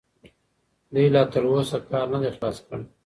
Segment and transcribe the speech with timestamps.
[0.93, 2.83] دوی لا تراوسه کار نه دی خلاص کړی.